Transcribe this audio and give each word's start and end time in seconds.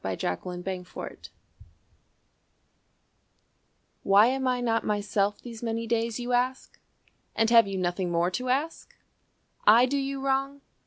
An 0.03 0.13
Evangelist's 0.13 0.95
Wife 0.95 1.29
"Why 4.01 4.25
am 4.25 4.47
I 4.47 4.59
not 4.59 4.83
myself 4.83 5.39
these 5.39 5.61
many 5.61 5.85
days, 5.85 6.19
You 6.19 6.33
ask? 6.33 6.79
And 7.35 7.51
have 7.51 7.67
you 7.67 7.77
nothing 7.77 8.09
more 8.11 8.31
to 8.31 8.49
ask? 8.49 8.95
I 9.67 9.85
do 9.85 9.97
you 9.99 10.19
wrong? 10.25 10.61